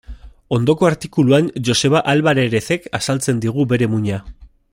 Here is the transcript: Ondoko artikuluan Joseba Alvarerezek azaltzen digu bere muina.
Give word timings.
Ondoko 0.55 0.87
artikuluan 0.87 1.51
Joseba 1.69 2.01
Alvarerezek 2.15 2.89
azaltzen 3.01 3.45
digu 3.45 3.71
bere 3.75 3.93
muina. 3.97 4.23